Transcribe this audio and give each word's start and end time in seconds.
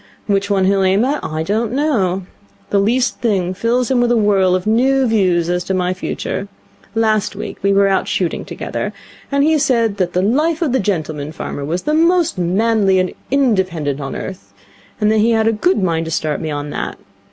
Which 0.25 0.49
one 0.49 0.65
he'll 0.65 0.81
aim 0.81 1.05
at 1.05 1.23
I 1.23 1.43
don't 1.43 1.73
know. 1.73 2.25
The 2.71 2.79
least 2.79 3.19
thing 3.21 3.53
fills 3.53 3.91
him 3.91 4.01
with 4.01 4.11
a 4.11 4.17
whirl 4.17 4.55
of 4.55 4.65
new 4.65 5.05
views 5.05 5.47
as 5.47 5.63
to 5.65 5.75
my 5.75 5.93
future. 5.93 6.47
Last 6.95 7.35
week 7.35 7.57
we 7.61 7.71
were 7.71 7.87
out 7.87 8.07
shooting 8.07 8.43
together, 8.43 8.93
and 9.31 9.43
he 9.43 9.59
said 9.59 9.97
that 9.97 10.13
the 10.13 10.23
life 10.23 10.63
of 10.63 10.71
the 10.71 10.79
gentleman 10.79 11.31
farmer 11.31 11.63
was 11.63 11.83
the 11.83 11.93
most 11.93 12.39
manly 12.39 12.97
and 12.97 13.13
independent 13.29 14.01
on 14.01 14.15
earth, 14.15 14.53
and 14.99 15.11
that 15.11 15.19
he 15.19 15.33
had 15.33 15.47
a 15.47 15.51
good 15.53 15.83
mind 15.83 16.05
to 16.05 16.11
start 16.11 16.41
me 16.41 16.49
on 16.49 16.71
that. 16.71 16.97